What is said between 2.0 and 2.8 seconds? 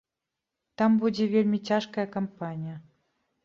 кампанія.